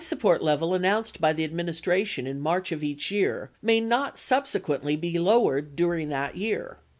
[0.03, 3.11] As noted above, the price support level announced by the administration in March of each
[3.11, 6.79] year may not subsequently be lowered during that year.